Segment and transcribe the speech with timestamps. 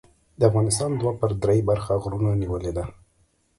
[0.39, 2.83] د افغانستان دوه پر درې برخه غرونو نیولې ده.